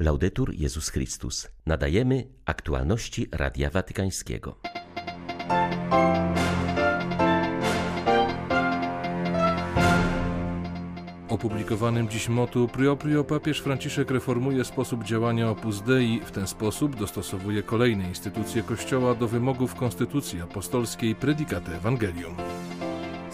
[0.00, 1.48] Laudetur Jezus Chrystus.
[1.66, 4.58] Nadajemy aktualności Radia Watykańskiego.
[11.28, 16.20] Opublikowanym dziś motu Prio Prio papież Franciszek reformuje sposób działania Opus Dei.
[16.20, 22.36] W ten sposób dostosowuje kolejne instytucje Kościoła do wymogów Konstytucji Apostolskiej Predicate Evangelium.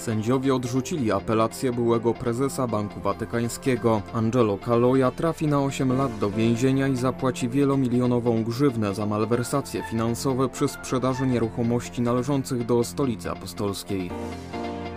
[0.04, 4.02] Sędziowie odrzucili apelację byłego prezesa Banku Watykańskiego.
[4.12, 10.48] Angelo Caloja trafi na 8 lat do więzienia i zapłaci wielomilionową grzywnę za malwersacje finansowe
[10.48, 14.10] przy sprzedaży nieruchomości należących do stolicy apostolskiej.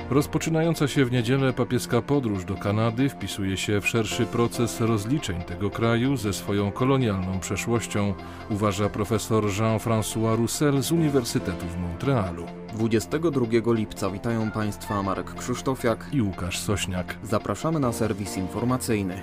[0.10, 5.70] Rozpoczynająca się w niedzielę papieska podróż do Kanady wpisuje się w szerszy proces rozliczeń tego
[5.70, 8.14] kraju ze swoją kolonialną przeszłością,
[8.50, 12.46] uważa profesor Jean-François Roussel z Uniwersytetu w Montrealu.
[12.74, 17.16] 22 lipca witają Państwa Marek Krzysztofiak i Łukasz Sośniak.
[17.24, 19.22] Zapraszamy na serwis informacyjny.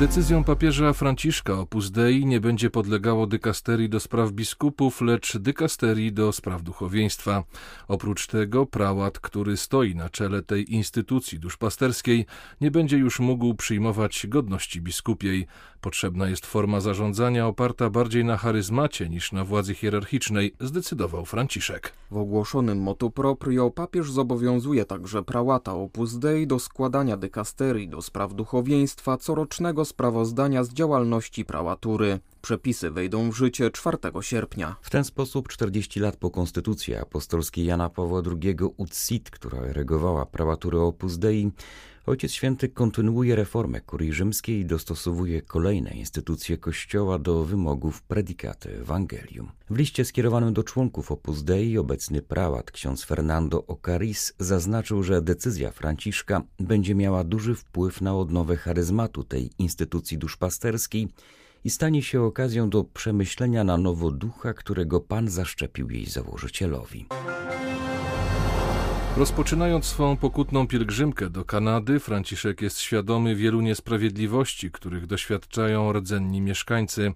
[0.00, 6.32] Decyzją papieża Franciszka Opus Dei nie będzie podlegało dykasterii do spraw biskupów, lecz dykasterii do
[6.32, 7.44] spraw duchowieństwa.
[7.88, 12.26] Oprócz tego prałat, który stoi na czele tej instytucji duszpasterskiej,
[12.60, 15.46] nie będzie już mógł przyjmować godności biskupiej.
[15.86, 21.92] Potrzebna jest forma zarządzania oparta bardziej na charyzmacie niż na władzy hierarchicznej, zdecydował Franciszek.
[22.10, 28.34] W ogłoszonym motu proprio papież zobowiązuje także prałata Opus Dei do składania dykasterii do spraw
[28.34, 32.18] duchowieństwa corocznego sprawozdania z działalności prałatury.
[32.42, 34.76] Przepisy wejdą w życie 4 sierpnia.
[34.80, 40.80] W ten sposób 40 lat po konstytucji apostolskiej Jana Pawła II UCIT, która regowała prałaturę
[40.80, 41.50] Opus Dei,
[42.06, 49.50] Ojciec Święty kontynuuje reformę kurii rzymskiej i dostosowuje kolejne instytucje Kościoła do wymogów predikaty Evangelium.
[49.70, 55.70] W liście skierowanym do członków Opus Dei obecny prałat ksiądz Fernando Ocaris zaznaczył, że decyzja
[55.70, 61.08] Franciszka będzie miała duży wpływ na odnowę charyzmatu tej instytucji duszpasterskiej
[61.64, 67.06] i stanie się okazją do przemyślenia na nowo ducha, którego Pan zaszczepił jej założycielowi.
[69.16, 77.12] Rozpoczynając swą pokutną pielgrzymkę do Kanady, Franciszek jest świadomy wielu niesprawiedliwości, których doświadczają rdzenni mieszkańcy.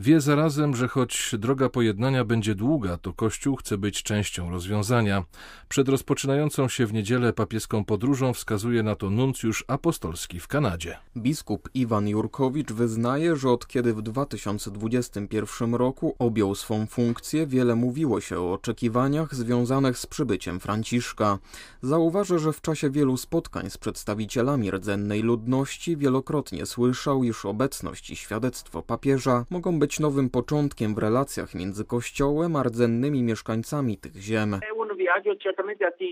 [0.00, 5.24] Wie zarazem, że choć droga pojednania będzie długa, to Kościół chce być częścią rozwiązania.
[5.68, 10.96] Przed rozpoczynającą się w niedzielę papieską podróżą wskazuje na to nuncjusz apostolski w Kanadzie.
[11.16, 18.20] Biskup Iwan Jurkowicz wyznaje, że od kiedy w 2021 roku objął swą funkcję, wiele mówiło
[18.20, 21.37] się o oczekiwaniach związanych z przybyciem Franciszka.
[21.82, 28.16] Zauważa, że w czasie wielu spotkań z przedstawicielami rdzennej ludności wielokrotnie słyszał, iż obecność i
[28.16, 34.60] świadectwo papieża mogą być nowym początkiem w relacjach między Kościołem a rdzennymi mieszkańcami tych ziem.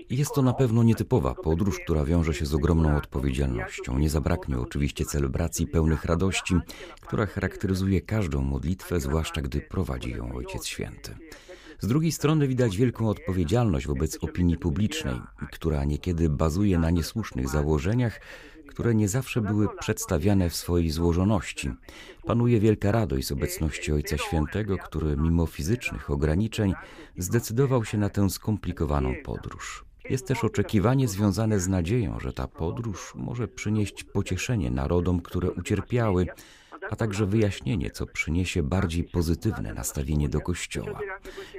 [0.09, 3.97] Jest to na pewno nietypowa podróż, która wiąże się z ogromną odpowiedzialnością.
[3.97, 6.55] Nie zabraknie oczywiście celebracji pełnych radości,
[7.01, 11.15] która charakteryzuje każdą modlitwę, zwłaszcza gdy prowadzi ją Ojciec Święty.
[11.79, 15.15] Z drugiej strony widać wielką odpowiedzialność wobec opinii publicznej,
[15.51, 18.19] która niekiedy bazuje na niesłusznych założeniach,
[18.67, 21.71] które nie zawsze były przedstawiane w swojej złożoności.
[22.25, 26.73] Panuje wielka radość z obecności Ojca Świętego, który mimo fizycznych ograniczeń
[27.17, 29.85] zdecydował się na tę skomplikowaną podróż.
[30.09, 36.27] Jest też oczekiwanie związane z nadzieją, że ta podróż może przynieść pocieszenie narodom, które ucierpiały,
[36.91, 40.99] a także wyjaśnienie, co przyniesie bardziej pozytywne nastawienie do Kościoła.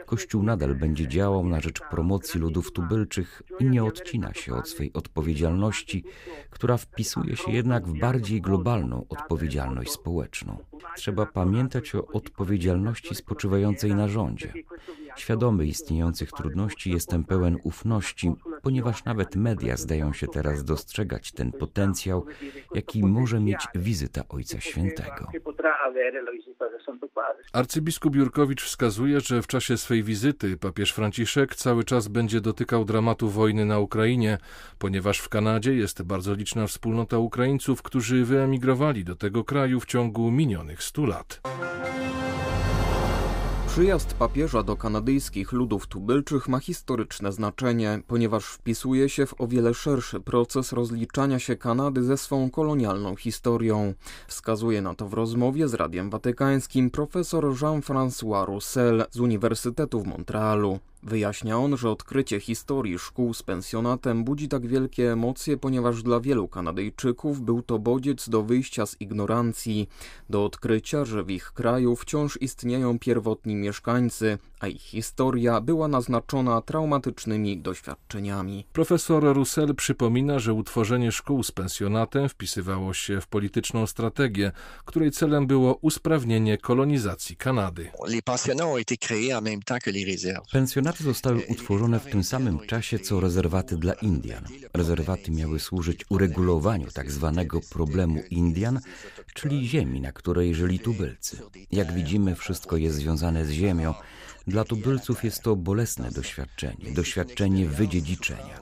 [0.06, 4.92] Kościół nadal będzie działał na rzecz promocji ludów tubylczych i nie odcina się od swej
[4.92, 6.04] odpowiedzialności,
[6.50, 10.58] która wpisuje się jednak w bardziej globalną odpowiedzialność społeczną.
[10.96, 14.52] Trzeba pamiętać o odpowiedzialności spoczywającej na rządzie.
[15.16, 18.32] Świadomy istniejących trudności jestem pełen ufności,
[18.62, 22.26] ponieważ nawet media zdają się teraz dostrzegać ten potencjał,
[22.74, 25.30] jaki może mieć wizyta Ojca Świętego.
[27.52, 33.28] Arcybiskup Jurkowicz wskazuje, że w czasie swej wizyty papież Franciszek cały czas będzie dotykał dramatu
[33.28, 34.38] wojny na Ukrainie,
[34.78, 40.30] ponieważ w Kanadzie jest bardzo liczna wspólnota Ukraińców, którzy wyemigrowali do tego kraju w ciągu
[40.30, 41.40] minionych stu lat.
[43.78, 49.74] Przyjazd papieża do kanadyjskich ludów tubylczych ma historyczne znaczenie, ponieważ wpisuje się w o wiele
[49.74, 53.94] szerszy proces rozliczania się Kanady ze swą kolonialną historią.
[54.26, 60.78] Wskazuje na to w rozmowie z Radiem Watykańskim profesor Jean-François Roussel z Uniwersytetu w Montrealu.
[61.02, 66.48] Wyjaśnia on, że odkrycie historii szkół z pensjonatem budzi tak wielkie emocje, ponieważ dla wielu
[66.48, 69.88] Kanadyjczyków był to bodziec do wyjścia z ignorancji,
[70.30, 76.60] do odkrycia, że w ich kraju wciąż istnieją pierwotni mieszkańcy, a ich historia była naznaczona
[76.60, 78.64] traumatycznymi doświadczeniami.
[78.72, 84.52] Profesor Russell przypomina, że utworzenie szkół z pensjonatem wpisywało się w polityczną strategię,
[84.84, 87.90] której celem było usprawnienie kolonizacji Kanady.
[90.88, 94.44] Pensjonaty zostały utworzone w tym samym czasie co rezerwaty dla Indian.
[94.74, 98.80] Rezerwaty miały służyć uregulowaniu tak zwanego problemu Indian,
[99.38, 101.36] czyli ziemi, na której żyli tubylcy.
[101.72, 103.94] Jak widzimy, wszystko jest związane z ziemią.
[104.46, 108.60] Dla tubylców jest to bolesne doświadczenie, doświadczenie wydziedziczenia.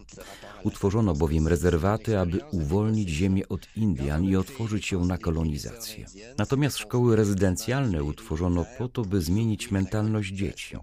[0.62, 6.06] Utworzono bowiem rezerwaty, aby uwolnić ziemię od Indian i otworzyć ją na kolonizację.
[6.38, 10.76] Natomiast szkoły rezydencjalne utworzono po to, by zmienić mentalność dzieci,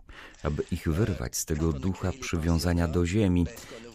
[0.44, 3.46] aby ich wyrwać z tego ducha przywiązania do ziemi,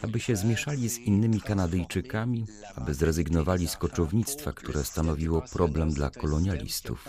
[0.03, 7.09] aby się zmieszali z innymi Kanadyjczykami, aby zrezygnowali z koczownictwa, które stanowiło problem dla kolonialistów.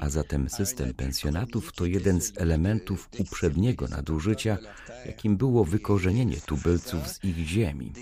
[0.00, 4.58] A zatem system pensjonatów to jeden z elementów uprzedniego nadużycia,
[5.06, 7.92] jakim było wykorzenienie tubylców z ich ziemi.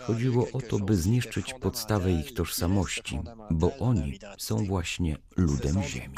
[0.00, 6.14] Chodziło o to, by zniszczyć podstawę ich tożsamości, bo oni są właśnie ludem ziemi.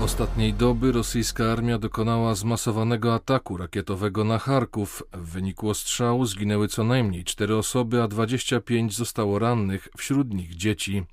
[0.00, 5.02] Ostatniej doby rosyjska armia dokonała zmasowanego ataku rakietowego na Charków.
[5.12, 11.04] W wyniku ostrzału zginęły co najmniej cztery osoby, a 25 zostało rannych, wśród nich dzieci.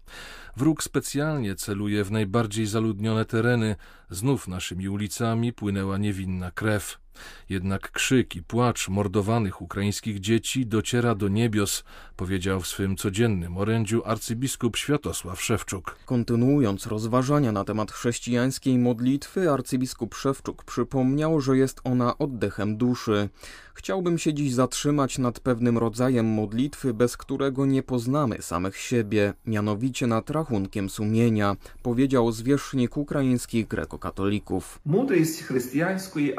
[0.58, 3.76] Wróg specjalnie celuje w najbardziej zaludnione tereny.
[4.10, 7.05] Znów naszymi ulicami płynęła niewinna krew.
[7.50, 11.84] Jednak krzyk i płacz mordowanych ukraińskich dzieci dociera do niebios,
[12.16, 15.96] powiedział w swym codziennym orędziu arcybiskup Światosław Szewczuk.
[16.06, 23.30] Kontynuując rozważania na temat chrześcijańskiej modlitwy, arcybiskup Szewczuk przypomniał, że jest ona oddechem duszy.
[23.74, 30.08] Chciałbym się dziś zatrzymać nad pewnym rodzajem modlitwy, bez którego nie poznamy samych siebie, mianowicie
[30.08, 34.80] nad rachunkiem sumienia, powiedział zwierzchnik ukraińskich grekokatolików.
[34.86, 36.36] Mądrość chrześcijańskiej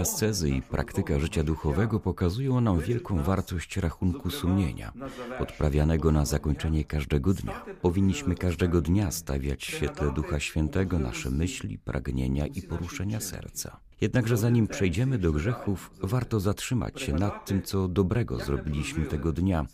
[0.00, 4.92] ascezy i praktyka życia duchowego pokazują nam wielką wartość rachunku sumienia,
[5.38, 7.64] odprawianego na zakończenie każdego dnia.
[7.82, 13.80] Powinniśmy każdego dnia stawiać w świetle Ducha Świętego nasze myśli, pragnienia i poruszenia serca.
[14.00, 19.66] Jednakże zanim przejdziemy do grzechów, warto zatrzymać się nad tym, co dobrego zrobiliśmy tego dnia,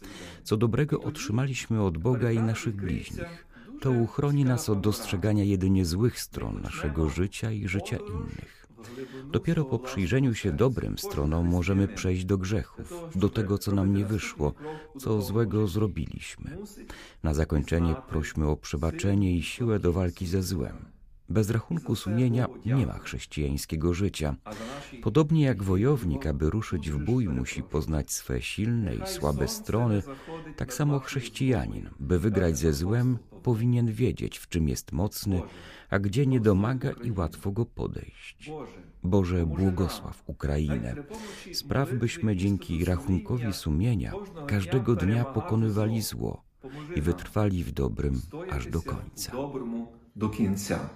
[0.44, 3.46] co dobrego otrzymaliśmy od Boga i naszych bliźnich.
[3.80, 8.67] To uchroni nas od dostrzegania jedynie złych stron naszego życia i życia innych.
[9.32, 14.04] Dopiero po przyjrzeniu się dobrym stronom możemy przejść do grzechów, do tego, co nam nie
[14.04, 14.54] wyszło,
[14.99, 16.58] co złego zrobiliśmy.
[17.23, 20.97] Na zakończenie prośmy o przebaczenie i siłę do walki ze złem.
[21.28, 24.37] Bez rachunku sumienia nie ma chrześcijańskiego życia.
[25.02, 30.02] Podobnie jak wojownik, aby ruszyć w bój, musi poznać swe silne i słabe strony,
[30.56, 35.42] tak samo chrześcijanin, by wygrać ze złem, powinien wiedzieć, w czym jest mocny,
[35.90, 38.50] a gdzie nie domaga i łatwo go podejść.
[39.02, 40.94] Boże, błogosław Ukrainę.
[41.52, 44.12] Spraw, byśmy dzięki rachunkowi sumienia
[44.47, 46.42] każdego dnia pokonywali zło
[46.97, 48.20] i wytrwali w dobrym
[48.50, 49.32] aż do końca.
[50.18, 50.90] do que Xiang.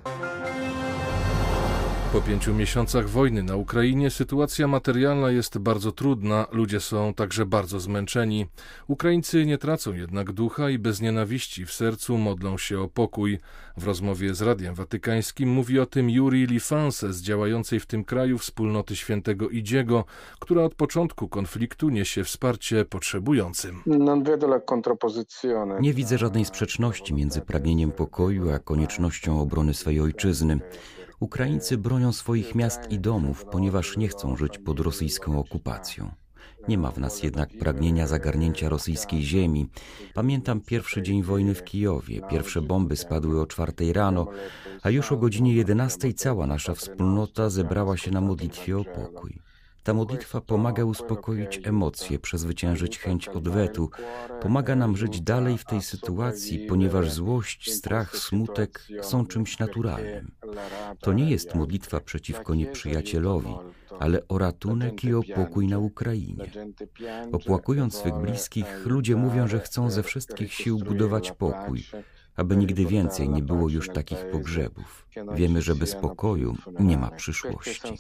[2.13, 7.81] Po pięciu miesiącach wojny na Ukrainie sytuacja materialna jest bardzo trudna, ludzie są także bardzo
[7.81, 8.47] zmęczeni.
[8.89, 13.39] Ukraińcy nie tracą jednak ducha i bez nienawiści w sercu modlą się o pokój.
[13.77, 18.39] W rozmowie z Radiem Watykańskim mówi o tym Juri Lifanse z działającej w tym kraju
[18.39, 20.05] wspólnoty świętego Idziego,
[20.39, 23.83] która od początku konfliktu niesie wsparcie potrzebującym.
[25.81, 30.61] Nie widzę żadnej sprzeczności między pragnieniem pokoju a koniecznością obrony swej ojczyzny.
[31.23, 36.11] Ukraińcy bronią swoich miast i domów, ponieważ nie chcą żyć pod rosyjską okupacją.
[36.69, 39.69] Nie ma w nas jednak pragnienia zagarnięcia rosyjskiej ziemi.
[40.15, 42.21] Pamiętam pierwszy dzień wojny w Kijowie.
[42.31, 44.27] Pierwsze bomby spadły o czwartej rano,
[44.83, 49.52] a już o godzinie jedenastej cała nasza wspólnota zebrała się na modlitwie o pokój.
[49.83, 53.91] Ta modlitwa pomaga uspokoić emocje, przezwyciężyć chęć odwetu,
[54.41, 60.33] pomaga nam żyć dalej w tej sytuacji, ponieważ złość, strach, smutek są czymś naturalnym.
[61.01, 63.55] To nie jest modlitwa przeciwko nieprzyjacielowi,
[63.99, 66.51] ale o ratunek i o pokój na Ukrainie.
[67.33, 71.85] Opłakując swych bliskich, ludzie mówią, że chcą ze wszystkich sił budować pokój,
[72.37, 75.07] aby nigdy więcej nie było już takich pogrzebów.
[75.35, 77.93] Wiemy, że bez pokoju nie ma przyszłości.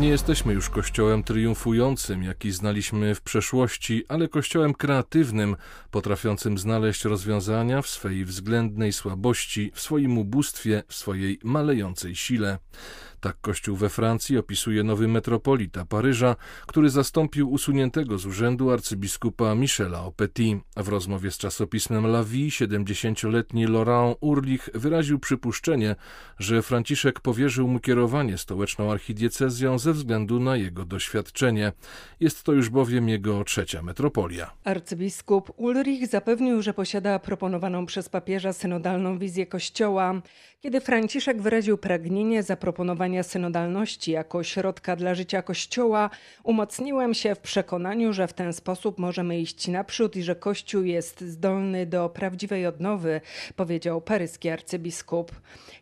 [0.00, 5.56] Nie jesteśmy już kościołem triumfującym, jaki znaliśmy w przeszłości, ale kościołem kreatywnym,
[5.90, 12.58] potrafiącym znaleźć rozwiązania w swej względnej słabości, w swoim ubóstwie, w swojej malejącej sile.
[13.20, 16.36] Tak kościół we Francji opisuje nowy metropolita Paryża,
[16.66, 20.58] który zastąpił usuniętego z urzędu arcybiskupa Michela Opetit.
[20.76, 25.96] W rozmowie z czasopismem La Vie 70-letni Laurent Urlich wyraził przypuszczenie,
[26.38, 31.72] że Franciszek powierzył mu kierowanie stołeczną archidiecezją ze względu na jego doświadczenie.
[32.20, 34.50] Jest to już bowiem jego trzecia metropolia.
[34.64, 40.22] Arcybiskup Ulrich zapewnił, że posiada proponowaną przez papieża synodalną wizję kościoła.
[40.60, 46.10] Kiedy Franciszek wyraził pragnienie zaproponowania synodalności jako środka dla życia Kościoła,
[46.44, 51.20] umocniłem się w przekonaniu, że w ten sposób możemy iść naprzód i że Kościół jest
[51.20, 53.20] zdolny do prawdziwej odnowy,
[53.56, 55.32] powiedział paryski arcybiskup.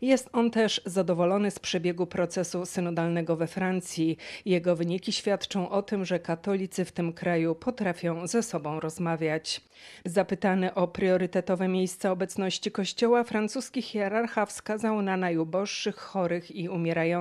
[0.00, 4.16] Jest on też zadowolony z przebiegu procesu synodalnego we Francji.
[4.44, 9.61] Jego wyniki świadczą o tym, że katolicy w tym kraju potrafią ze sobą rozmawiać.
[10.04, 17.17] Zapytany o priorytetowe miejsca obecności Kościoła, francuski hierarcha wskazał na najuboższych, chorych i umierających.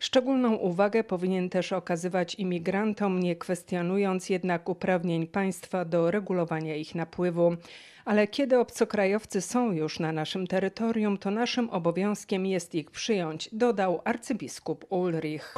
[0.00, 7.56] Szczególną uwagę powinien też okazywać imigrantom, nie kwestionując jednak uprawnień państwa do regulowania ich napływu.
[8.04, 14.00] Ale kiedy obcokrajowcy są już na naszym terytorium, to naszym obowiązkiem jest ich przyjąć, dodał
[14.04, 15.54] arcybiskup Ulrich.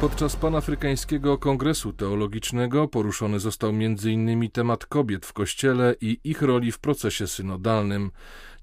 [0.00, 4.50] Podczas panafrykańskiego kongresu teologicznego poruszony został m.in.
[4.50, 8.10] temat kobiet w kościele i ich roli w procesie synodalnym.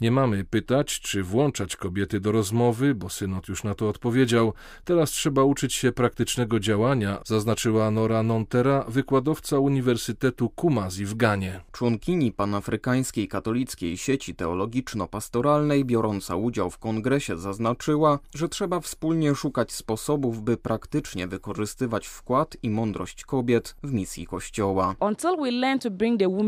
[0.04, 4.54] Nie mamy pytać, czy włączać kobiety do rozmowy, bo synod już na to odpowiedział.
[4.84, 11.62] Teraz trzeba uczyć się praktycznego działania, zaznaczyła Nora Nontera, wykładowca Uniwersytetu Kumasi w Ganie.
[11.72, 20.42] Członkini panafrykańskiej katolickiej sieci teologiczno-pastoralnej, biorąca udział w kongresie, zaznaczyła, że trzeba wspólnie szukać sposobów,
[20.42, 24.96] by praktycznie wykorzystywać wkład i mądrość kobiet w misji Kościoła.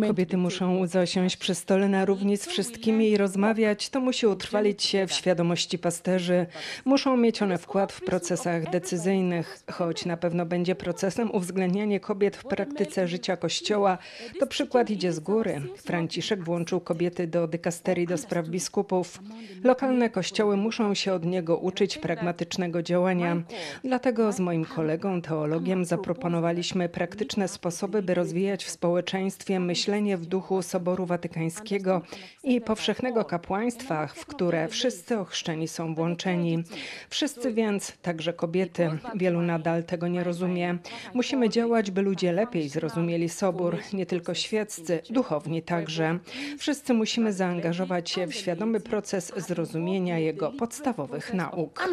[0.08, 4.84] Kobiety muszą zasiąść przy stole na równi z wszystkimi i rozmawiać rozmawiać, to musi utrwalić
[4.84, 6.46] się w świadomości pasterzy.
[6.86, 12.44] Muszą mieć one wkład w procesach decyzyjnych, choć na pewno będzie procesem uwzględnianie kobiet w
[12.44, 13.98] praktyce życia Kościoła.
[14.40, 15.62] To przykład idzie z góry.
[15.78, 19.20] Franciszek włączył kobiety do dykasterii do spraw biskupów.
[19.64, 23.42] Lokalne kościoły muszą się od niego uczyć pragmatycznego działania.
[23.84, 30.62] Dlatego z moim kolegą, teologiem, zaproponowaliśmy praktyczne sposoby, by rozwijać w społeczeństwie myślenie w duchu
[30.62, 32.02] Soboru Watykańskiego
[32.44, 36.64] i powszechnego kapłaństwach, w które wszyscy ochrzczeni są włączeni.
[37.10, 40.78] Wszyscy więc, także kobiety, wielu nadal tego nie rozumie.
[41.14, 46.20] Musimy działać, by ludzie lepiej zrozumieli Sobór, nie tylko świeccy, duchowni także.
[46.58, 51.84] Wszyscy musimy zaangażować się w świadomy proces zrozumienia jego podstawowych nauk.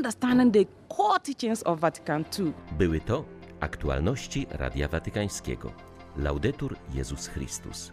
[2.79, 3.25] Były to
[3.61, 5.73] aktualności Radia Watykańskiego.
[6.17, 7.91] Laudetur Jezus Chrystus.